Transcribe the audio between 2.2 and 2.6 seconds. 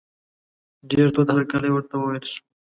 شو.